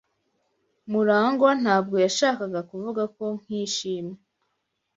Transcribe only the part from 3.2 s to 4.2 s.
nkishimwe.